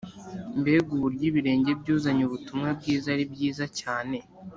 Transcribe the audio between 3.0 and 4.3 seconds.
ari byiza cyane!